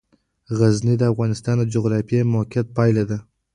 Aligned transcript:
غزني 0.57 0.95
د 0.99 1.03
افغانستان 1.11 1.55
د 1.59 1.63
جغرافیایي 1.73 2.29
موقیعت 2.35 2.67
پایله 2.77 3.03
ده. 3.09 3.17